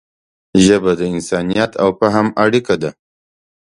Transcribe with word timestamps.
ژبه 0.65 0.91
د 0.99 1.01
انسانیت 1.13 1.71
او 1.83 1.89
فهم 1.99 2.27
اړیکه 2.43 2.75
ده 2.81 2.91